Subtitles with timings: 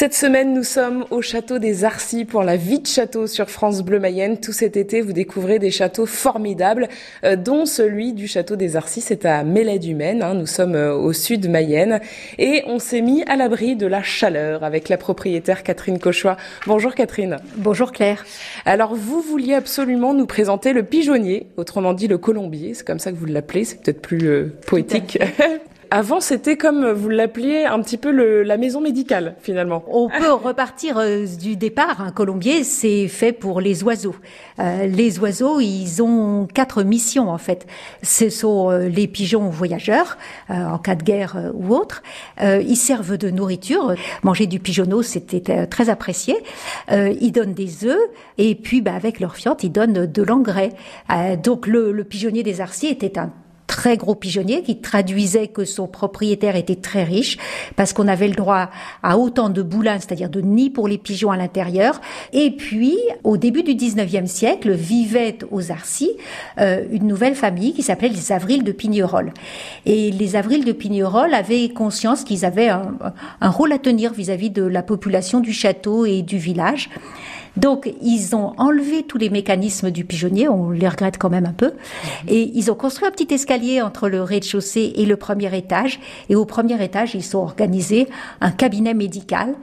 [0.00, 3.82] Cette semaine, nous sommes au château des Arcis pour la vie de château sur France
[3.82, 4.40] Bleu Mayenne.
[4.40, 6.88] Tout cet été, vous découvrez des châteaux formidables,
[7.22, 9.02] euh, dont celui du château des Arcis.
[9.02, 10.22] C'est à Mélède du Maine.
[10.22, 10.32] Hein.
[10.32, 12.00] Nous sommes euh, au sud Mayenne
[12.38, 16.38] et on s'est mis à l'abri de la chaleur avec la propriétaire Catherine Cauchois.
[16.66, 17.36] Bonjour Catherine.
[17.58, 18.24] Bonjour Claire.
[18.64, 22.72] Alors vous vouliez absolument nous présenter le pigeonnier, autrement dit le colombier.
[22.72, 23.66] C'est comme ça que vous l'appelez.
[23.66, 25.18] C'est peut-être plus euh, poétique.
[25.92, 29.82] Avant, c'était comme vous l'appeliez un petit peu le, la maison médicale, finalement.
[29.88, 32.00] On peut repartir euh, du départ.
[32.00, 34.14] Un colombier, c'est fait pour les oiseaux.
[34.60, 37.66] Euh, les oiseaux, ils ont quatre missions en fait.
[38.04, 40.16] Ce sont euh, les pigeons voyageurs
[40.48, 42.02] en cas de guerre ou autre.
[42.40, 43.94] ils servent de nourriture.
[44.22, 46.36] Manger du pigeonneau, c'était très apprécié.
[46.90, 50.70] ils donnent des œufs et puis, bah, avec leur fiente, ils donnent de l'engrais.
[51.42, 53.32] donc, le, le pigeonnier des Arciers était un
[53.80, 57.38] très gros pigeonnier qui traduisait que son propriétaire était très riche
[57.76, 58.68] parce qu'on avait le droit
[59.02, 61.98] à autant de boulins, c'est-à-dire de nids pour les pigeons à l'intérieur.
[62.34, 66.10] Et puis, au début du 19e siècle, vivait aux Arcis
[66.58, 69.32] euh, une nouvelle famille qui s'appelait les Avrils de Pignerol.
[69.86, 74.52] Et les Avrils de Pignerol avaient conscience qu'ils avaient un, rôle à tenir vis-à-vis -vis
[74.52, 76.90] de la population du château et du village.
[77.56, 81.52] Donc, ils ont enlevé tous les mécanismes du pigeonnier, on les regrette quand même un
[81.52, 81.72] peu,
[82.28, 86.00] et ils ont construit un petit escalier entre le rez-de-chaussée et le premier étage.
[86.28, 88.08] Et au premier étage, ils ont organisé
[88.40, 89.54] un cabinet médical.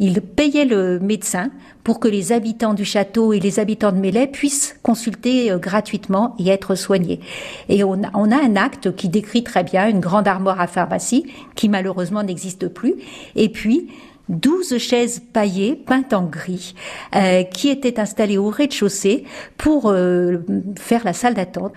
[0.00, 1.50] Ils payaient le médecin
[1.84, 6.34] pour que les habitants du château et les habitants de Mélède puissent consulter euh, gratuitement
[6.40, 7.20] et être soignés.
[7.68, 10.66] Et on a, on a un acte qui décrit très bien une grande armoire à
[10.66, 12.96] pharmacie qui malheureusement n'existe plus.
[13.36, 13.88] Et puis,
[14.28, 16.74] douze chaises paillées peintes en gris
[17.14, 19.24] euh, qui étaient installées au rez-de-chaussée
[19.56, 20.38] pour euh,
[20.78, 21.72] faire la salle d'attente.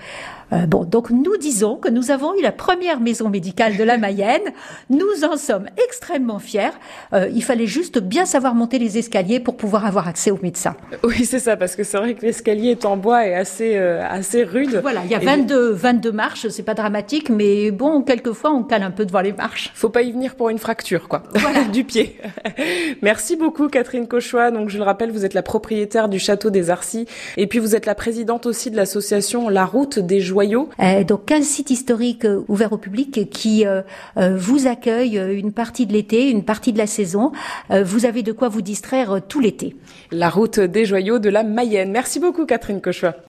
[0.51, 3.97] Euh, bon, donc nous disons que nous avons eu la première maison médicale de la
[3.97, 4.41] Mayenne.
[4.89, 6.71] Nous en sommes extrêmement fiers.
[7.13, 10.75] Euh, il fallait juste bien savoir monter les escaliers pour pouvoir avoir accès aux médecins.
[11.03, 14.03] Oui, c'est ça, parce que c'est vrai que l'escalier est en bois et assez euh,
[14.07, 14.79] assez rude.
[14.81, 18.83] Voilà, il y a 22 22 marches, c'est pas dramatique, mais bon, quelquefois on cale
[18.83, 19.71] un peu devant les marches.
[19.75, 21.63] Faut pas y venir pour une fracture, quoi, voilà.
[21.71, 22.17] du pied.
[23.01, 24.51] Merci beaucoup, Catherine Cauchois.
[24.51, 27.05] Donc, je le rappelle, vous êtes la propriétaire du château des Arcis,
[27.37, 31.31] et puis vous êtes la présidente aussi de l'association La Route des Joies euh, donc
[31.31, 33.81] un site historique euh, ouvert au public qui euh,
[34.15, 37.31] vous accueille une partie de l'été, une partie de la saison.
[37.69, 39.75] vous avez de quoi vous distraire tout l'été.
[40.11, 41.91] La route des joyaux de la Mayenne.
[41.91, 43.15] Merci beaucoup Catherine Cauchois.